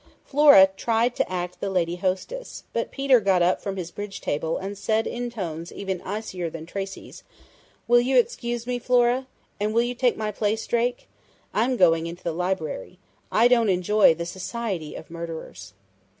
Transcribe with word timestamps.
Flora 0.25 0.67
tried 0.75 1.15
to 1.15 1.31
act 1.31 1.59
the 1.59 1.69
lady 1.69 1.97
hostess, 1.97 2.63
but 2.73 2.89
Peter 2.89 3.19
got 3.19 3.43
up 3.43 3.61
from 3.61 3.77
his 3.77 3.91
bridge 3.91 4.19
table 4.19 4.57
and 4.57 4.75
said 4.75 5.05
in 5.05 5.29
tones 5.29 5.71
even 5.71 6.01
icier 6.01 6.49
than 6.49 6.65
Tracey's: 6.65 7.21
'Will 7.87 7.99
you 8.01 8.17
excuse 8.17 8.65
me, 8.65 8.79
Flora? 8.79 9.27
And 9.59 9.75
will 9.75 9.83
you 9.83 9.93
take 9.93 10.17
my 10.17 10.31
place, 10.31 10.65
Drake?... 10.65 11.07
I'm 11.53 11.77
going 11.77 12.07
into 12.07 12.23
the 12.23 12.33
library. 12.33 12.97
I 13.31 13.47
don't 13.47 13.69
enjoy 13.69 14.15
the 14.15 14.25
society 14.25 14.95
of 14.95 15.11
murderers!'" 15.11 15.73